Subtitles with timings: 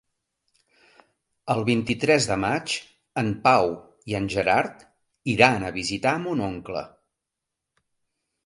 [1.55, 2.77] El vint-i-tres de maig
[3.23, 3.69] en Pau
[4.13, 4.83] i en Gerard
[5.37, 6.83] iran a visitar mon oncle.